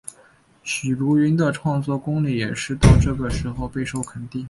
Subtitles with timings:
[0.63, 4.39] 许茹芸的创作功力也是到这个时候备受肯定。